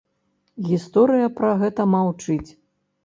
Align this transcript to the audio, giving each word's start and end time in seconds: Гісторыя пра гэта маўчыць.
Гісторыя 0.69 1.27
пра 1.41 1.51
гэта 1.65 1.81
маўчыць. 1.93 2.51